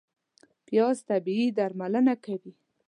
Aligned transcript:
پیاز 0.65 0.97
طبیعي 1.09 1.47
درملنه 1.57 2.15
کوي 2.25 2.53